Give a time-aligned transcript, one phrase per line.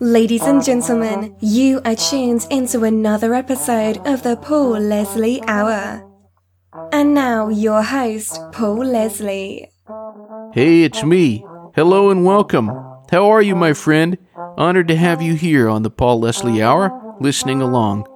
[0.00, 6.04] Ladies and gentlemen, you are tuned into another episode of the Paul Leslie Hour.
[6.90, 9.70] And now, your host, Paul Leslie.
[10.54, 11.44] Hey, it's me.
[11.76, 12.66] Hello and welcome.
[13.12, 14.18] How are you, my friend?
[14.56, 18.08] Honored to have you here on the Paul Leslie Hour, listening along.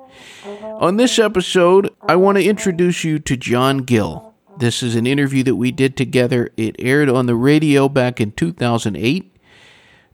[0.80, 4.23] On this episode, I want to introduce you to John Gill.
[4.58, 6.48] This is an interview that we did together.
[6.56, 9.36] It aired on the radio back in 2008.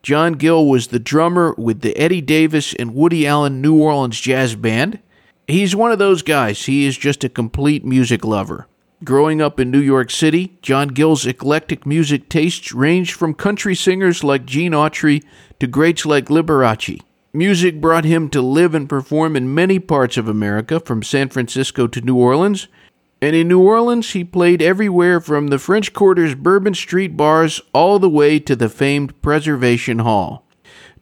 [0.02, 4.54] John Gill was the drummer with the Eddy Davis and Woody Allen New Orleans Jazz
[4.56, 4.98] Band.
[5.46, 6.64] He's one of those guys.
[6.64, 8.66] He is just a complete music lover.
[9.04, 14.24] Growing up in New York City, John Gill's eclectic music tastes ranged from country singers
[14.24, 15.22] like Gene Autry
[15.59, 17.02] to greats like Liberace.
[17.32, 21.86] Music brought him to live and perform in many parts of America, from San Francisco
[21.86, 22.68] to New Orleans,
[23.20, 27.98] and in New Orleans, he played everywhere from the French Quarter's Bourbon Street bars all
[27.98, 30.46] the way to the famed Preservation Hall.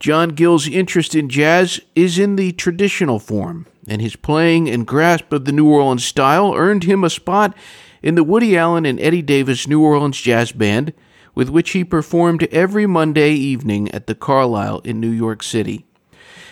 [0.00, 5.32] John Gill's interest in jazz is in the traditional form, and his playing and grasp
[5.32, 7.56] of the New Orleans style earned him a spot
[8.02, 10.92] in the Woody Allen and Eddy Davis New Orleans Jazz Band,
[11.34, 15.86] with which he performed every Monday evening at the Carlyle in New York City.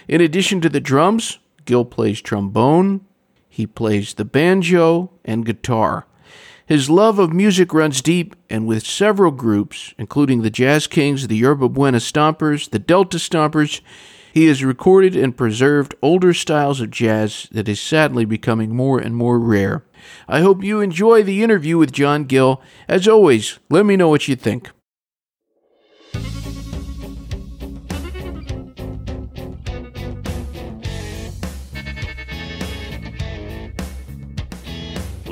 [0.07, 3.05] In addition to the drums, Gill plays trombone,
[3.57, 6.07] he plays the banjo and guitar.
[6.67, 11.39] His love of music runs deep, and with several groups, including the Jazz Kings, the
[11.39, 13.81] Yerba Buena Stompers, the Delta Stompers,
[14.31, 19.17] he has recorded and preserved older styles of jazz that is sadly becoming more and
[19.17, 19.87] more rare.
[20.29, 22.61] I hope you enjoy the interview with John Gill.
[22.87, 24.71] As always, let me know what you think.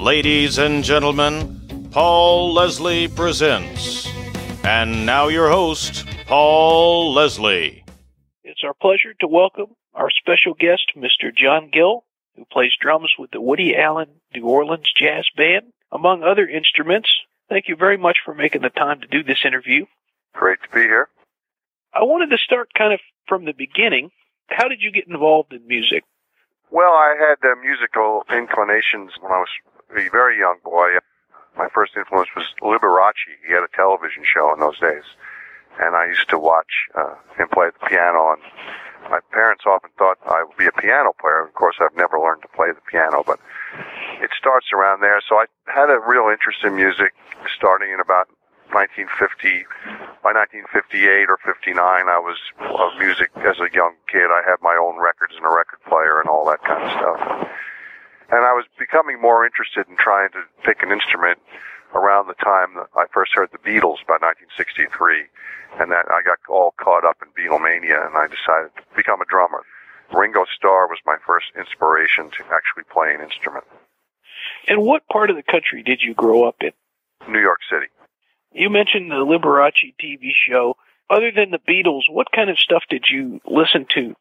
[0.04, 4.06] Ladies and gentlemen, Paul Leslie presents.
[4.62, 7.86] And now your host, Paul Leslie.
[8.42, 11.34] It's our pleasure to welcome our special guest, Mr.
[11.34, 12.04] John Gill,
[12.36, 17.08] who plays drums with the Woody Allen New Orleans Jazz Band, among other instruments.
[17.48, 19.86] Thank you very much for making the time to do this interview.
[20.34, 21.08] Great to be here.
[21.94, 24.10] I wanted to start kind of from the beginning.
[24.48, 26.04] How did you get involved in music?
[26.70, 29.48] Well, I had uh, musical inclinations when I was
[29.90, 30.98] a very young boy.
[31.56, 33.14] My first influence was Liberace.
[33.46, 35.04] He had a television show in those days,
[35.80, 38.32] and I used to watch uh, him play the piano.
[38.32, 38.42] And
[39.10, 41.44] my parents often thought I would be a piano player.
[41.44, 43.38] Of course, I've never learned to play the piano, but
[44.20, 45.20] it starts around there.
[45.28, 47.14] So I had a real interest in music
[47.56, 48.28] starting in about
[48.72, 49.66] 1950.
[50.24, 54.32] By 1958 or 59, I was of music as a young kid.
[54.32, 57.20] I had my own records and a record player and all that kind of stuff.
[58.34, 61.38] And I was becoming more interested in trying to pick an instrument
[61.94, 65.30] around the time that I first heard the Beatles by 1963.
[65.78, 69.30] And that I got all caught up in Beatlemania and I decided to become a
[69.30, 69.62] drummer.
[70.10, 73.64] Ringo Starr was my first inspiration to actually play an instrument.
[74.66, 76.72] And what part of the country did you grow up in?
[77.30, 77.86] New York City.
[78.50, 80.74] You mentioned the Liberace TV show.
[81.08, 84.16] Other than the Beatles, what kind of stuff did you listen to?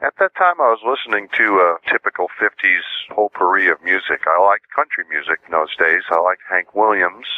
[0.00, 4.24] At that time, I was listening to a typical 50s potpourri of music.
[4.24, 6.08] I liked country music in those days.
[6.08, 7.28] I liked Hank Williams,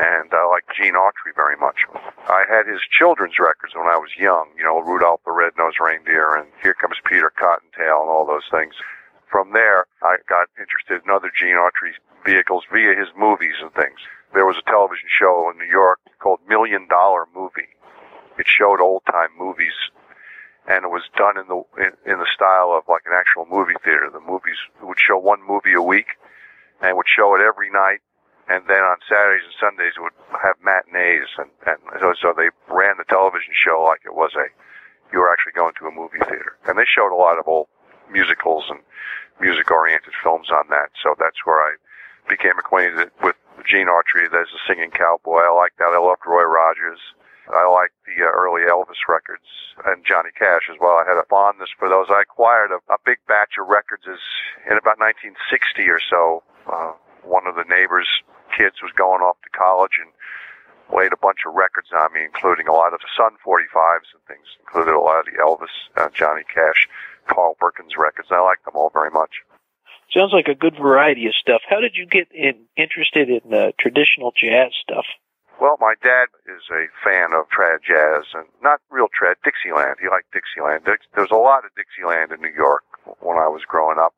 [0.00, 1.84] and I liked Gene Autry very much.
[2.24, 6.40] I had his children's records when I was young, you know, Rudolph the Red-Nosed Reindeer
[6.40, 8.72] and Here Comes Peter Cottontail and all those things.
[9.28, 11.92] From there, I got interested in other Gene Autry
[12.24, 14.00] vehicles via his movies and things.
[14.32, 17.76] There was a television show in New York called Million Dollar Movie.
[18.38, 19.76] It showed old-time movies
[20.70, 23.74] and it was done in the in, in the style of like an actual movie
[23.82, 24.06] theater.
[24.06, 26.14] The movies would show one movie a week,
[26.78, 27.98] and would show it every night.
[28.46, 32.54] And then on Saturdays and Sundays, it would have matinees, and and so, so they
[32.70, 34.46] ran the television show like it was a
[35.10, 36.54] you were actually going to a movie theater.
[36.70, 37.66] And they showed a lot of old
[38.06, 38.78] musicals and
[39.42, 40.94] music-oriented films on that.
[41.02, 41.74] So that's where I
[42.28, 43.34] became acquainted with
[43.66, 45.42] Gene Autry as a singing cowboy.
[45.42, 45.90] I liked that.
[45.90, 47.00] I loved Roy Rogers.
[47.54, 49.46] I liked the uh, early Elvis records
[49.84, 51.00] and Johnny Cash as well.
[51.00, 52.06] I had a fondness for those.
[52.10, 54.20] I acquired a, a big batch of records as
[54.66, 55.36] in about 1960
[55.88, 56.42] or so.
[56.66, 56.92] Uh,
[57.24, 58.08] one of the neighbors'
[58.56, 60.12] kids was going off to college and
[60.92, 64.22] laid a bunch of records on me, including a lot of the Sun 45s and
[64.26, 66.88] things, included a lot of the Elvis, uh, Johnny Cash,
[67.26, 68.28] Carl Perkins records.
[68.30, 69.42] I liked them all very much.
[70.10, 71.62] Sounds like a good variety of stuff.
[71.68, 75.06] How did you get in, interested in uh, traditional jazz stuff?
[75.60, 80.00] Well, my dad is a fan of trad jazz and not real trad, Dixieland.
[80.00, 80.88] He liked Dixieland.
[80.88, 82.82] There was a lot of Dixieland in New York
[83.20, 84.16] when I was growing up.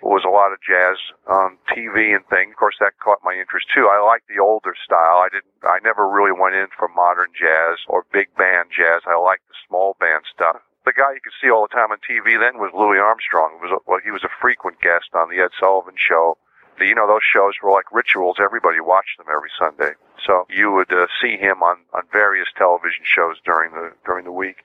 [0.00, 0.96] It was a lot of jazz
[1.28, 2.56] on TV and things.
[2.56, 3.92] Of course, that caught my interest too.
[3.92, 5.20] I liked the older style.
[5.20, 5.52] I didn't.
[5.60, 9.04] I never really went in for modern jazz or big band jazz.
[9.04, 10.64] I liked the small band stuff.
[10.88, 13.60] The guy you could see all the time on TV then was Louis Armstrong.
[13.60, 16.40] It was well, he was a frequent guest on the Ed Sullivan Show.
[16.78, 18.36] You know, those shows were like rituals.
[18.42, 19.92] Everybody watched them every Sunday.
[20.26, 24.32] So you would uh, see him on on various television shows during the during the
[24.32, 24.64] week.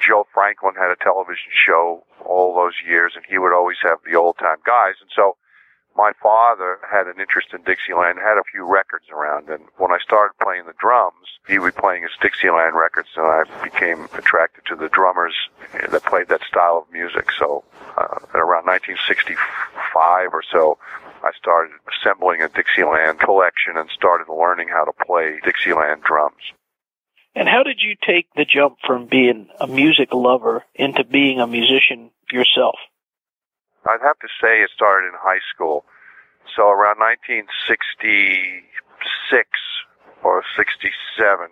[0.00, 4.16] Joe Franklin had a television show all those years, and he would always have the
[4.16, 4.94] old time guys.
[5.00, 5.36] And so
[5.96, 9.98] my father had an interest in Dixieland, had a few records around, and when I
[9.98, 14.64] started playing the drums, he would be playing his Dixieland records, and I became attracted
[14.66, 15.34] to the drummers
[15.90, 17.30] that played that style of music.
[17.38, 17.64] So
[17.96, 20.78] uh, around 1965 or so,
[21.22, 26.42] I started assembling a Dixieland collection and started learning how to play Dixieland drums.
[27.34, 31.46] And how did you take the jump from being a music lover into being a
[31.46, 32.76] musician yourself?
[33.88, 35.86] I'd have to say it started in high school.
[36.56, 39.48] So around 1966
[40.22, 41.48] or 67.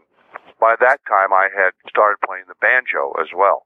[0.60, 3.64] By that time, I had started playing the banjo as well.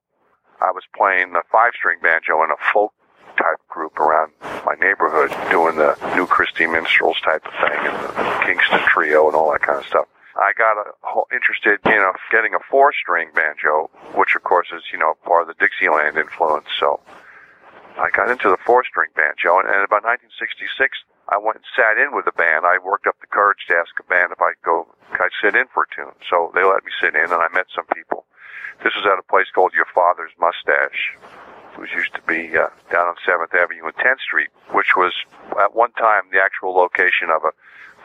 [0.61, 2.93] I was playing the five string banjo in a folk
[3.37, 4.33] type group around
[4.65, 9.37] my neighborhood, doing the New Christy Minstrels type of thing and the Kingston Trio and
[9.37, 10.07] all that kind of stuff.
[10.37, 10.91] I got a,
[11.31, 15.43] interested in you getting a four string banjo, which of course is, you know, part
[15.43, 16.67] of the Dixieland influence.
[16.81, 16.99] So
[17.99, 20.99] I got into the four string banjo and, and about 1966,
[21.31, 22.67] I went and sat in with the band.
[22.67, 25.71] I worked up the courage to ask a band if I'd go, I'd sit in
[25.73, 26.13] for a tune.
[26.29, 28.27] So they let me sit in and I met some people.
[28.83, 31.15] This was at a place called Your Father's Mustache,
[31.77, 35.13] which used to be uh, down on 7th Avenue and 10th Street, which was
[35.61, 37.53] at one time the actual location of a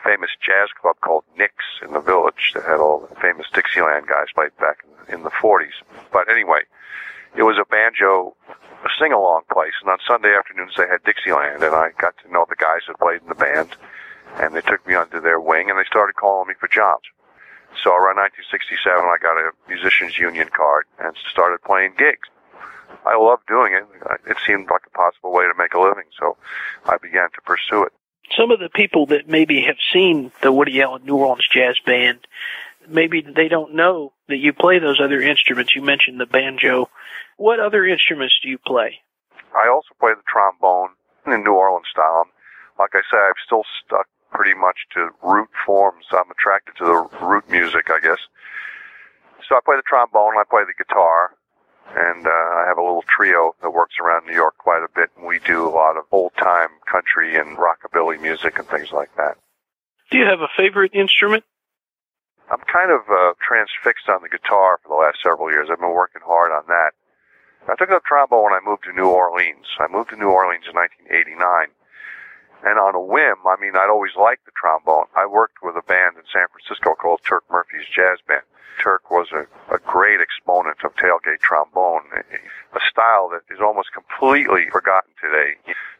[0.02, 4.32] famous jazz club called Nick's in the village that had all the famous Dixieland guys
[4.34, 5.76] played back in, in the 40s.
[6.12, 6.62] But anyway,
[7.36, 8.34] it was a banjo
[8.84, 12.46] a sing-along place, and on Sunday afternoons they had Dixieland, and I got to know
[12.48, 13.76] the guys that played in the band,
[14.40, 17.04] and they took me under their wing, and they started calling me for jobs.
[17.84, 22.26] So around 1967, I got a musicians union card and started playing gigs.
[23.06, 23.84] I loved doing it.
[24.28, 26.36] It seemed like a possible way to make a living, so
[26.86, 27.92] I began to pursue it
[28.36, 32.26] some of the people that maybe have seen the Woody Allen New Orleans Jazz Band,
[32.88, 35.74] maybe they don't know that you play those other instruments.
[35.74, 36.88] You mentioned the banjo.
[37.36, 39.00] What other instruments do you play?
[39.54, 40.90] I also play the trombone
[41.26, 42.26] in New Orleans style.
[42.78, 46.04] Like I say, I've still stuck pretty much to root forms.
[46.12, 48.18] I'm attracted to the root music, I guess.
[49.48, 51.34] So I play the trombone, I play the guitar,
[51.96, 55.10] and uh, I have a little trio that works around New York quite a bit,
[55.16, 59.14] and we do a lot of old time country and rockabilly music and things like
[59.16, 59.36] that.
[60.10, 61.44] Do you have a favorite instrument?
[62.50, 65.68] I'm kind of uh, transfixed on the guitar for the last several years.
[65.70, 66.92] I've been working hard on that.
[67.68, 69.66] I took up trombone when I moved to New Orleans.
[69.78, 71.70] I moved to New Orleans in 1989.
[72.62, 75.06] And on a whim, I mean, I'd always liked the trombone.
[75.16, 78.44] I worked with a band in San Francisco called Turk Murphy's Jazz Band.
[78.82, 84.68] Turk was a, a great exponent of tailgate trombone, a style that is almost completely
[84.70, 85.56] forgotten today.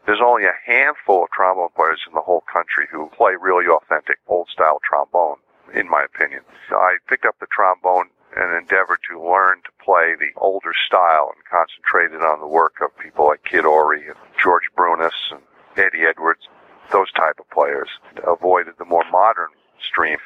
[0.06, 4.18] There's only a handful of trombone players in the whole country who play really authentic
[4.28, 5.36] old style trombone,
[5.74, 6.42] in my opinion.
[6.70, 11.44] I picked up the trombone and endeavored to learn to play the older style and
[11.44, 15.42] concentrated on the work of people like Kid Ory and George Brunis and
[15.80, 16.44] Eddie Edwards,
[16.92, 17.88] those type of players.
[18.26, 19.48] Avoided the more modern
[19.80, 20.18] stream.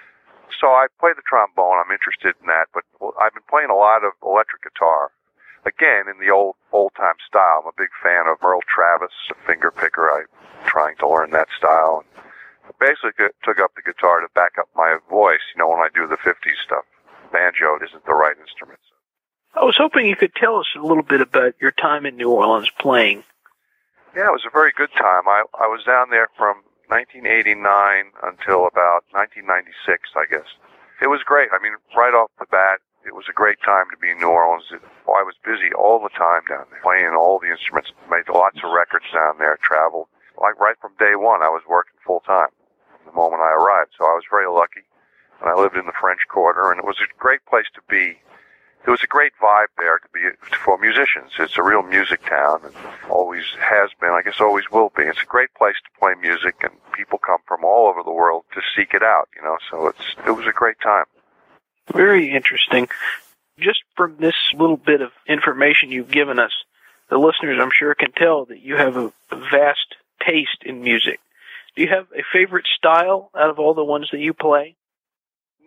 [0.61, 1.79] So I play the trombone.
[1.79, 2.85] I'm interested in that, but
[3.21, 5.11] I've been playing a lot of electric guitar.
[5.65, 7.63] Again, in the old old time style.
[7.65, 10.11] I'm a big fan of Merle Travis, a finger picker.
[10.11, 10.29] I'm
[10.67, 12.05] trying to learn that style.
[12.05, 15.41] And basically, took up the guitar to back up my voice.
[15.55, 16.85] You know, when I do the '50s stuff,
[17.33, 18.81] banjo isn't the right instrument.
[19.55, 22.31] I was hoping you could tell us a little bit about your time in New
[22.31, 23.23] Orleans playing.
[24.15, 25.27] Yeah, it was a very good time.
[25.27, 27.59] I I was down there from 1989
[28.23, 29.75] until about 1996,
[30.15, 30.47] I guess.
[31.03, 31.51] It was great.
[31.51, 34.31] I mean, right off the bat, it was a great time to be in New
[34.31, 34.71] Orleans.
[34.71, 38.71] I was busy all the time down there, playing all the instruments, made lots of
[38.71, 40.07] records down there, traveled.
[40.39, 42.55] Like right from day one, I was working full time
[43.05, 43.99] the moment I arrived.
[43.99, 44.87] So I was very lucky.
[45.43, 48.23] And I lived in the French Quarter, and it was a great place to be
[48.85, 50.21] there was a great vibe there to be
[50.65, 51.33] for musicians.
[51.39, 52.75] It's a real music town, and
[53.11, 54.11] always has been.
[54.11, 55.05] I guess always will be.
[55.05, 58.45] It's a great place to play music, and people come from all over the world
[58.55, 59.29] to seek it out.
[59.35, 61.05] You know, so it's it was a great time.
[61.93, 62.89] Very interesting.
[63.59, 66.53] Just from this little bit of information you've given us,
[67.09, 69.95] the listeners, I'm sure, can tell that you have a vast
[70.27, 71.21] taste in music.
[71.77, 74.77] Do you have a favorite style out of all the ones that you play?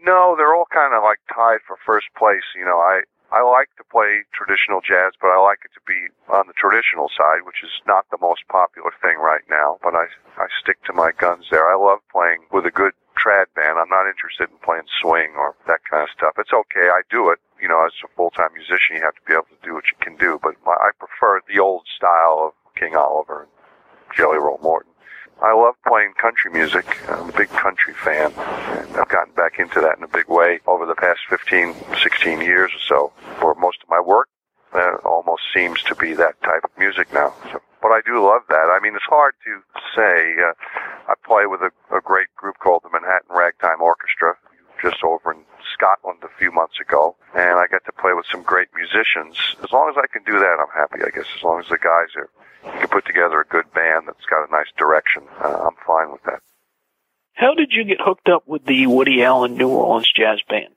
[0.04, 2.46] No, they're all kind of like tied for first place.
[2.56, 3.02] You know, I
[3.32, 7.10] I like to play traditional jazz, but I like it to be on the traditional
[7.12, 9.80] side, which is not the most popular thing right now.
[9.84, 11.68] But I I stick to my guns there.
[11.68, 13.80] I love playing with a good trad band.
[13.80, 16.38] I'm not interested in playing swing or that kind of stuff.
[16.38, 16.88] It's okay.
[16.94, 17.40] I do it.
[17.60, 19.98] You know, as a full-time musician, you have to be able to do what you
[20.00, 20.40] can do.
[20.42, 23.52] But my, I prefer the old style of King Oliver and
[24.16, 24.92] Jelly Roll Morton.
[25.42, 26.86] I love playing country music.
[27.10, 30.60] I'm a big country fan, and I've gotten back into that in a big way
[30.66, 33.14] over the past 15, 16 years or so.
[33.40, 34.30] For most of my work,
[34.74, 37.34] that almost seems to be that type of music now.
[37.52, 38.74] So, but I do love that.
[38.74, 39.62] I mean, it's hard to
[39.96, 40.36] say.
[40.42, 40.54] Uh,
[41.08, 44.36] I play with a, a great group called the Manhattan Ragtime Orchestra,
[44.82, 48.42] just over in Scotland a few months ago, and I got to play with some
[48.42, 49.38] great musicians.
[49.64, 51.04] As long as I can do that, I'm happy.
[51.06, 52.30] I guess as long as the guys are
[52.98, 55.22] put together a good band that's got a nice direction.
[55.38, 56.42] Uh, I'm fine with that.
[57.34, 60.74] How did you get hooked up with the Woody Allen New Orleans Jazz Band?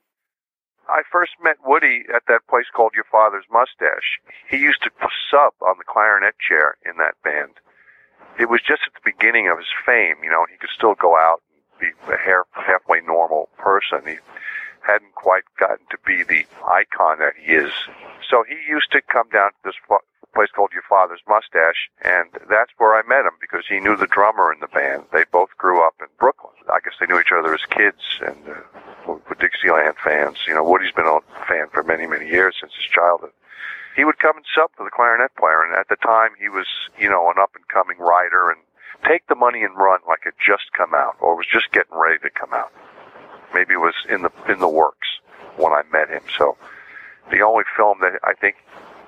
[0.87, 4.21] I first met Woody at that place called Your Father's Mustache.
[4.51, 4.91] He used to
[5.31, 7.57] sub on the clarinet chair in that band.
[8.37, 11.17] It was just at the beginning of his fame, you know, he could still go
[11.17, 12.21] out and be a
[12.53, 14.05] halfway normal person.
[14.05, 14.21] He
[14.85, 17.73] hadn't quite gotten to be the icon that he is.
[18.29, 19.79] So he used to come down to this
[20.33, 21.21] place called Your Father's
[21.53, 25.03] Mustache, and that's where I met him because he knew the drummer in the band.
[25.11, 26.53] They both grew up in Brooklyn.
[26.69, 30.37] I guess they knew each other as kids and uh, were Dixieland fans.
[30.47, 33.31] You know, Woody's been a fan for many, many years since his childhood.
[33.95, 36.67] He would come and sub for the clarinet player, and at the time he was,
[36.97, 38.59] you know, an up and coming writer and
[39.07, 42.19] take the money and run like it just come out or was just getting ready
[42.19, 42.71] to come out.
[43.53, 45.19] Maybe it was in the in the works
[45.57, 46.23] when I met him.
[46.37, 46.55] So
[47.29, 48.55] the only film that I think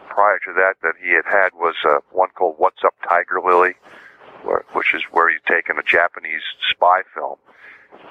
[0.10, 3.76] prior to that that he had had was uh, one called What's Up Tiger Lily,
[4.44, 7.38] where, which is where he'd taken a Japanese spy film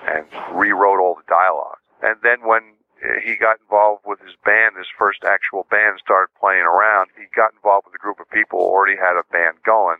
[0.07, 1.79] and rewrote all the dialogue.
[2.03, 6.33] And then when uh, he got involved with his band, his first actual band, started
[6.39, 9.63] playing around, he got involved with a group of people who already had a band
[9.65, 9.99] going,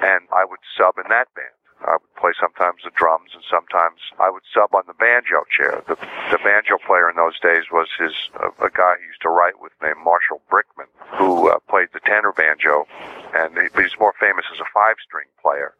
[0.00, 1.59] and I would sub in that band.
[1.84, 5.82] I would play sometimes the drums, and sometimes I would sub on the banjo chair.
[5.88, 5.96] The,
[6.30, 9.60] the banjo player in those days was his uh, a guy he used to write
[9.60, 12.86] with named Marshall Brickman, who uh, played the tenor banjo,
[13.34, 15.72] and he, he's more famous as a five-string player.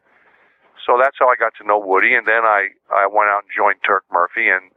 [0.86, 3.52] So that's how I got to know Woody, and then I I went out and
[3.54, 4.72] joined Turk Murphy, and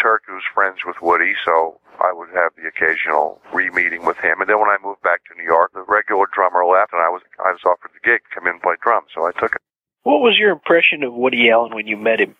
[0.00, 4.40] Turk was friends with Woody, so I would have the occasional re-meeting with him.
[4.40, 7.08] And then when I moved back to New York, the regular drummer left, and I
[7.08, 9.62] was I was offered the gig, come in and play drums, so I took it.
[10.02, 12.34] What was your impression of Woody Allen when you met him?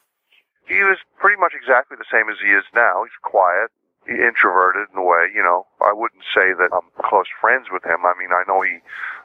[0.67, 3.05] He was pretty much exactly the same as he is now.
[3.05, 3.71] He's quiet,
[4.07, 5.31] introverted in a way.
[5.35, 8.03] You know, I wouldn't say that I'm close friends with him.
[8.03, 8.79] I mean, I know he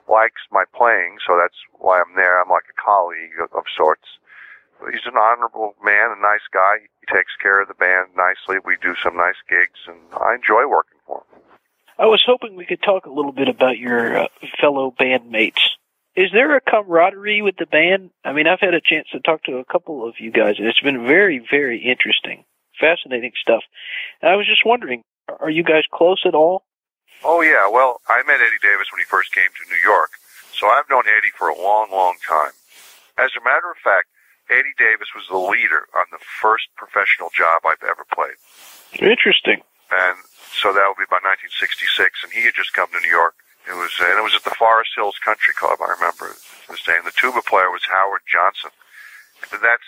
[0.09, 2.41] likes my playing, so that's why I'm there.
[2.41, 4.05] I'm like a colleague of, of sorts.
[4.91, 6.85] He's an honorable man, a nice guy.
[7.01, 8.61] He takes care of the band nicely.
[8.61, 11.41] We do some nice gigs, and I enjoy working for him.
[11.97, 14.27] I was hoping we could talk a little bit about your uh,
[14.61, 15.76] fellow bandmates
[16.17, 18.09] is there a camaraderie with the band?
[18.25, 20.67] I mean, I've had a chance to talk to a couple of you guys, and
[20.67, 22.43] it's been very, very interesting,
[22.81, 23.61] fascinating stuff.
[24.21, 25.03] And I was just wondering,
[25.39, 26.65] are you guys close at all?
[27.23, 30.09] Oh yeah, well, I met Eddy Davis when he first came to New York,
[30.57, 32.53] so I've known Eddy for a long, long time.
[33.17, 34.09] As a matter of fact,
[34.49, 38.41] Eddy Davis was the leader on the first professional job I've ever played.
[38.97, 39.61] Interesting.
[39.93, 40.17] And
[40.49, 43.75] so that would be by 1966, and he had just come to New York it
[43.75, 45.83] was, and it was at the Forest Hills Country Club.
[45.83, 46.31] I remember
[46.71, 46.95] this day.
[46.95, 48.71] And the tuba player was Howard Johnson.
[49.43, 49.83] And that's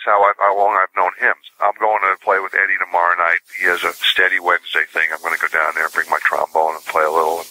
[0.50, 1.38] how, long I've known him.
[1.62, 3.38] I'm going to play with Eddy tomorrow night.
[3.54, 5.06] He has a steady Wednesday thing.
[5.14, 7.46] I'm going to go down there and bring my trombone and play a little.
[7.46, 7.50] And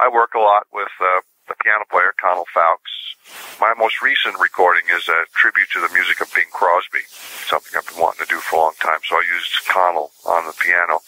[0.00, 2.88] I work a lot with uh, the piano player Conal Fowkes.
[3.60, 7.04] My most recent recording is a tribute to the music of Bing Crosby,
[7.44, 9.04] something I've been wanting to do for a long time.
[9.04, 11.04] So I used Conal on the piano.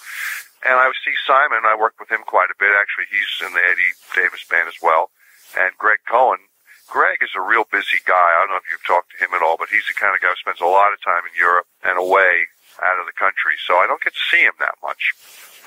[0.62, 1.64] And I see Simon.
[1.64, 2.70] I worked with him quite a bit.
[2.76, 5.08] Actually, he's in the Eddy Davis band as well.
[5.56, 6.52] And Greg Cohen.
[6.92, 8.14] Greg is a real busy guy.
[8.36, 10.20] I don't know if you've talked to him at all, but he's the kind of
[10.20, 12.48] guy who spends a lot of time in Europe and away
[12.80, 13.60] out of the country.
[13.60, 15.12] So I don't get to see him that much.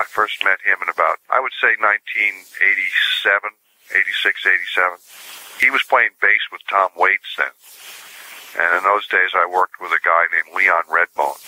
[0.01, 3.53] I first met him in about, I would say 1987,
[3.93, 4.97] 86, 87.
[5.61, 7.53] He was playing bass with Tom Waits then.
[8.59, 11.39] And in those days I worked with a guy named Leon Redbone.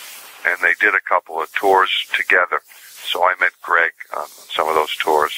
[0.46, 2.62] And they did a couple of tours together.
[3.04, 5.34] So I met Greg on some of those tours.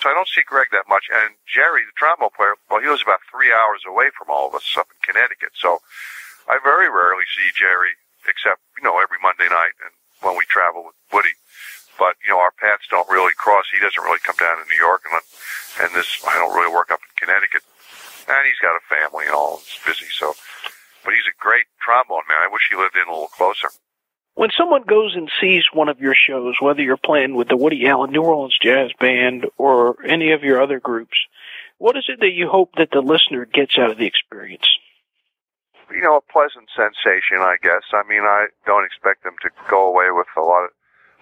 [0.00, 1.06] So I don't see Greg that much.
[1.12, 4.54] And Jerry, the trombone player, well, he was about three hours away from all of
[4.54, 5.52] us up in Connecticut.
[5.54, 5.84] So
[6.50, 7.94] I very rarely see Jerry,
[8.26, 9.94] except, you know, every Monday night and
[10.26, 11.38] when we travel with Woody.
[11.94, 13.70] But, you know, our paths don't really cross.
[13.70, 15.14] He doesn't really come down to New York and,
[15.78, 17.62] and this, I don't really work up in Connecticut.
[18.26, 19.62] And he's got a family and all.
[19.62, 20.10] He's busy.
[20.10, 20.34] So,
[21.06, 22.42] but he's a great trombone man.
[22.42, 23.70] I wish he lived in a little closer.
[24.34, 27.86] When someone goes and sees one of your shows, whether you're playing with the Woody
[27.86, 31.18] Allen New Orleans Jazz Band or any of your other groups,
[31.78, 34.66] what is it that you hope that the listener gets out of the experience?
[35.90, 37.82] You know, a pleasant sensation, I guess.
[37.92, 40.70] I mean, I don't expect them to go away with a lot of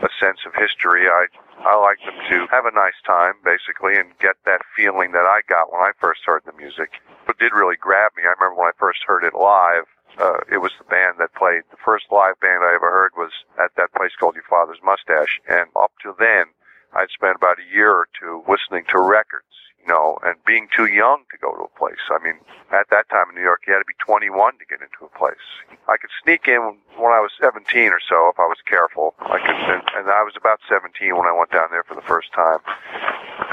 [0.01, 1.09] a sense of history.
[1.09, 1.27] I
[1.59, 5.43] I like them to have a nice time, basically, and get that feeling that I
[5.49, 7.03] got when I first heard the music.
[7.25, 10.59] What did really grab me, I remember when I first heard it live, uh, it
[10.59, 11.63] was the band that played.
[11.71, 15.41] The first live band I ever heard was at that place called Your Father's Mustache.
[15.49, 16.47] And up to then,
[16.95, 19.48] I'd spent about a year or two listening to records
[19.87, 22.03] know, and being too young to go to a place.
[22.11, 22.41] I mean,
[22.73, 25.13] at that time in New York, you had to be 21 to get into a
[25.17, 25.45] place.
[25.89, 29.15] I could sneak in when I was 17 or so if I was careful.
[29.21, 32.05] I could, and, and I was about 17 when I went down there for the
[32.05, 32.61] first time.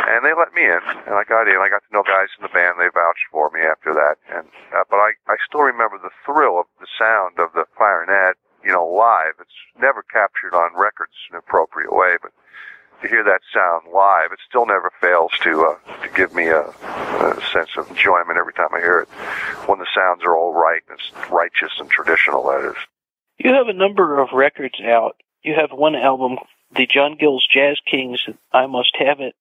[0.05, 1.57] And they let me in, and I got in.
[1.57, 2.77] I got to know guys in the band.
[2.77, 4.17] They vouched for me after that.
[4.29, 8.37] And uh, but I, I still remember the thrill of the sound of the clarinet,
[8.63, 9.37] you know, live.
[9.39, 12.31] It's never captured on records in an appropriate way, but
[13.01, 16.61] to hear that sound live, it still never fails to uh, to give me a,
[16.61, 19.09] a sense of enjoyment every time I hear it.
[19.67, 22.43] When the sounds are all right, and it's righteous and traditional.
[22.43, 22.77] That is.
[23.37, 25.17] You have a number of records out.
[25.43, 26.37] You have one album,
[26.75, 28.19] the John Gill's Jazz Kings.
[28.51, 29.35] I must have it.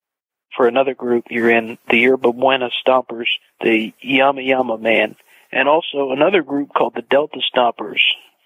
[0.55, 3.27] For another group, you're in the Yerba Buena Stompers,
[3.61, 5.17] the Yama Yama Man,
[5.51, 7.99] and also another group called the Delta Stompers.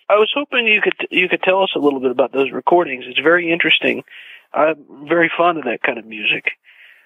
[0.10, 3.06] I was hoping you could you could tell us a little bit about those recordings.
[3.08, 4.04] It's very interesting
[4.53, 6.58] I'm very fond of that kind of music.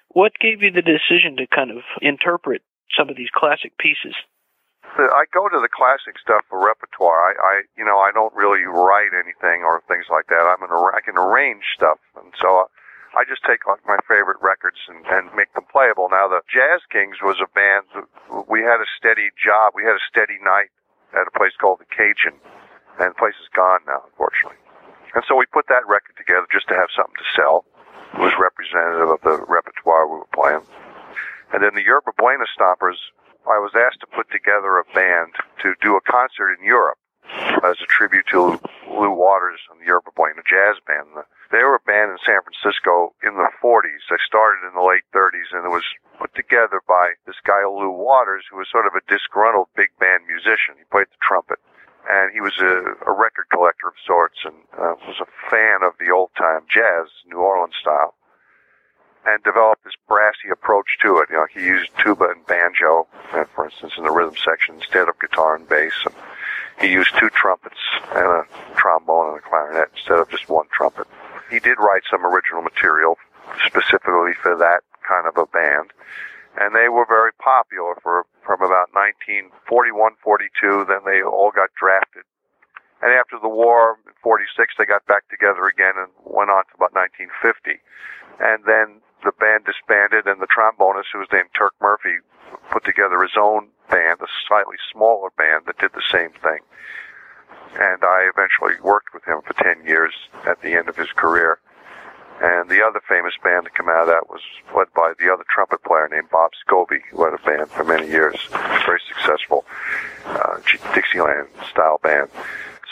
[0.08, 2.62] What gave you the decision to kind of interpret
[2.96, 4.14] some of these classic pieces?
[4.94, 7.18] I go to the classic stuff for repertoire.
[7.18, 10.46] I, I, you know, I don't really write anything or things like that.
[10.46, 12.70] I'm an, I can arrange stuff, and so
[13.18, 16.06] I just take like my favorite records and, and make them playable.
[16.10, 18.06] Now, the Jazz Kings was a band.
[18.46, 19.74] We had a steady job.
[19.74, 20.70] We had a steady night
[21.10, 22.38] at a place called the Cajun,
[23.02, 24.63] and the place is gone now, unfortunately.
[25.14, 27.64] And so we put that record together just to have something to sell.
[28.14, 30.66] It was representative of the repertoire we were playing.
[31.54, 32.98] And then the Yerba Buena Stompers,
[33.46, 36.98] I was asked to put together a band to do a concert in Europe
[37.62, 38.58] as a tribute to
[38.90, 41.24] Lu Watters and the Yerba Buena Jazz Band.
[41.50, 44.02] They were a band in San Francisco in the 40s.
[44.10, 45.86] They started in the late 30s and it was
[46.18, 50.26] put together by this guy Lu Watters who was sort of a disgruntled big band
[50.26, 50.74] musician.
[50.78, 51.62] He played the trumpet
[52.08, 55.94] and he was a, a record collector of sorts and uh, was a fan of
[55.98, 58.14] the old time jazz, New Orleans style,
[59.26, 61.30] and developed this brassy approach to it.
[61.30, 65.08] You know, he used tuba and banjo, uh, for instance, in the rhythm section instead
[65.08, 65.94] of guitar and bass.
[66.04, 66.14] And
[66.80, 67.80] he used two trumpets
[68.14, 68.44] and a
[68.76, 71.06] trombone and a clarinet instead of just one trumpet.
[71.50, 73.16] He did write some original material
[73.66, 75.92] specifically for that kind of a band
[76.60, 80.84] and they were very popular for from about 1941, 42.
[80.88, 82.24] Then they all got drafted,
[83.02, 86.74] and after the war in 46, they got back together again and went on to
[86.76, 87.80] about 1950,
[88.40, 92.20] and then the band disbanded, and the trombonist, who was named Turk Murphy,
[92.70, 96.60] put together his own band, a slightly smaller band that did the same thing.
[97.74, 100.12] And I eventually worked with him for 10 years
[100.46, 101.58] at the end of his career.
[102.42, 104.42] And the other famous band to come out of that was
[104.74, 108.08] led by the other trumpet player named Bob Scobey, who had a band for many
[108.08, 108.36] years,
[108.84, 109.64] very successful
[110.26, 110.58] uh,
[110.94, 112.28] Dixieland style band.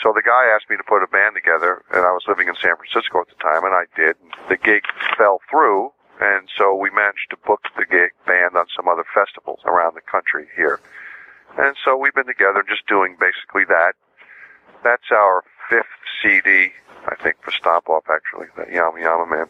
[0.01, 2.55] So the guy asked me to put a band together, and I was living in
[2.55, 4.15] San Francisco at the time, and I did.
[4.47, 4.83] The gig
[5.17, 9.59] fell through, and so we managed to book the gig band on some other festivals
[9.65, 10.79] around the country here.
[11.57, 13.93] And so we've been together just doing basically that.
[14.83, 16.71] That's our fifth CD
[17.07, 19.47] I think, for Stomp Off, actually, the Yama Yama Man.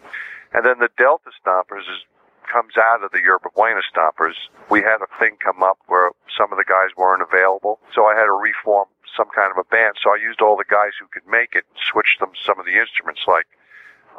[0.54, 2.02] And then the Delta Stompers is,
[2.50, 4.38] comes out of the Yerba Buena Stompers.
[4.70, 8.16] We had a thing come up where some of the guys weren't available, so I
[8.16, 9.98] had to reform some kind of a band.
[10.02, 12.76] So I used all the guys who could make it, switched them some of the
[12.76, 13.24] instruments.
[13.28, 13.48] Like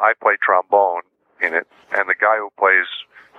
[0.00, 1.04] I play trombone
[1.40, 2.88] in it, and the guy who plays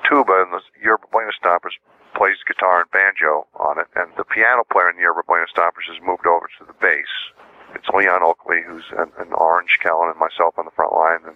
[0.05, 1.73] tuba in the Yerba Buena Stompers
[2.13, 5.89] plays guitar and banjo on it, and the piano player in the Yerba Buena Stompers
[5.89, 7.09] has moved over to the bass
[7.75, 11.35] it's Leon Oakley, who's an, an orange, Kellin and myself on the front line, and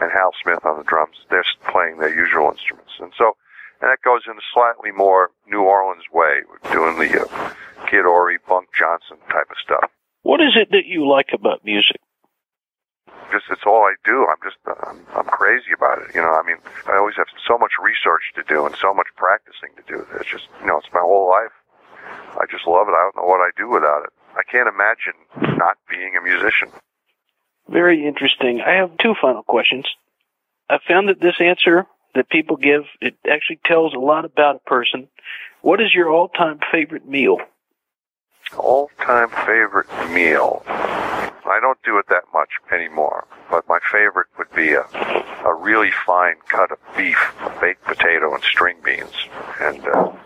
[0.00, 1.16] and Hal Smith on the drums.
[1.30, 3.36] They're playing their usual instruments, and so
[3.80, 6.40] and that goes in a slightly more New Orleans way.
[6.70, 9.90] Doing the uh, Kid Ory, Bunk Johnson type of stuff.
[10.32, 12.00] What is it that you like about music?
[13.28, 14.24] Just it's all I do.
[14.24, 16.14] I'm just uh, I'm, I'm crazy about it.
[16.14, 16.56] You know, I mean,
[16.88, 20.06] I always have so much research to do and so much practicing to do.
[20.16, 21.52] It's just you know, it's my whole life.
[22.40, 22.96] I just love it.
[22.96, 24.12] I don't know what I do without it.
[24.32, 25.12] I can't imagine
[25.60, 26.72] not being a musician.
[27.68, 28.62] Very interesting.
[28.64, 29.84] I have two final questions.
[30.70, 34.64] I found that this answer that people give, it actually tells a lot about a
[34.70, 35.08] person.
[35.60, 37.36] What is your all-time favorite meal?
[38.58, 40.62] All-time favorite meal?
[40.66, 44.84] I don't do it that much anymore, but my favorite would be a,
[45.44, 47.18] a really fine cut of beef,
[47.60, 49.12] baked potato, and string beans,
[49.60, 50.16] and a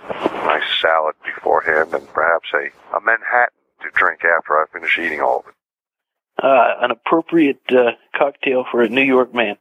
[0.45, 5.41] nice salad beforehand, and perhaps a, a Manhattan to drink after I finish eating all
[5.41, 5.55] of it.
[6.43, 9.57] Uh, an appropriate uh, cocktail for a New York man.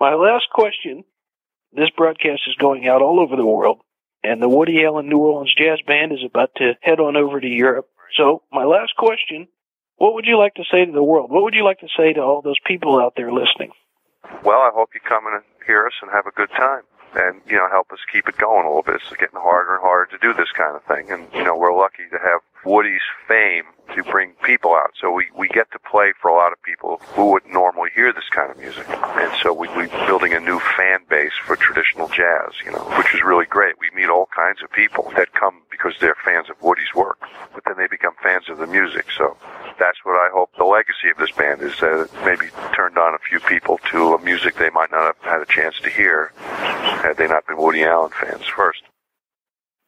[0.00, 1.04] My last question.
[1.72, 3.80] This broadcast is going out all over the world,
[4.22, 7.48] and the Woody Allen New Orleans Jazz Band is about to head on over to
[7.48, 7.88] Europe.
[8.16, 9.48] So, my last question
[9.96, 11.30] what would you like to say to the world?
[11.30, 13.70] What would you like to say to all those people out there listening?
[14.42, 16.82] Well, I hope you come and hear us and have a good time.
[17.14, 18.96] And, you know, help us keep it going a little bit.
[18.96, 21.12] It's getting harder and harder to do this kind of thing.
[21.12, 24.92] And, you know, we're lucky to have Woody's fame to bring people out.
[25.00, 28.12] So we, we get to play for a lot of people who would normally hear
[28.12, 28.88] this kind of music.
[28.88, 33.14] And so we, we're building a new fan base for traditional jazz, you know, which
[33.14, 33.74] is really great.
[33.78, 37.18] We meet all kinds of people that come because they're fans of Woody's work,
[37.52, 39.06] but then they become fans of the music.
[39.16, 39.36] So
[39.78, 43.14] that's what I hope the legacy of this band is that it maybe turned on
[43.14, 46.32] a few people to a music they might not have had a chance to hear
[46.38, 48.82] had they not been Woody Allen fans first.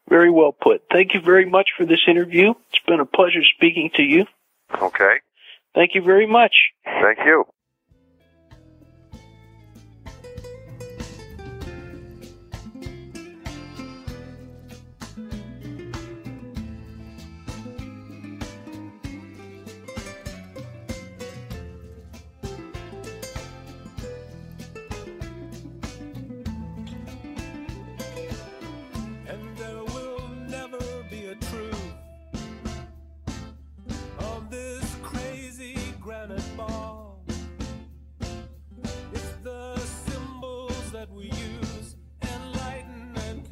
[0.09, 0.83] Very well put.
[0.93, 2.55] Thank you very much for this interview.
[2.71, 4.27] It's been a pleasure speaking to you.
[4.81, 5.21] Okay.
[5.75, 6.55] Thank you very much.
[6.85, 7.45] Thank you.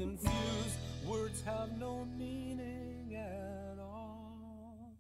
[0.04, 0.76] Enlighten and confuse.
[1.06, 4.94] Words have no meaning at all.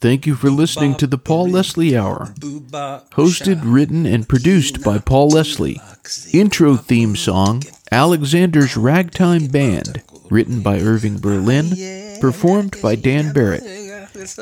[0.00, 2.34] Thank you for listening to the Paul Leslie Hour.
[3.12, 5.80] Hosted, written, and produced by Paul Leslie.
[6.32, 13.62] Intro theme song Alexander's Ragtime Band, written by Irving Berlin, performed by Dan Barrett.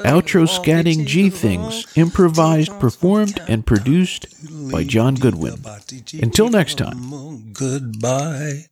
[0.05, 4.27] Outro scatting G Things, improvised, performed, and produced
[4.71, 5.55] by John Goodwin.
[6.23, 7.53] Until next time.
[7.53, 8.70] Goodbye.